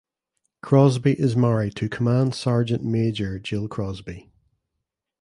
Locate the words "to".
1.75-1.87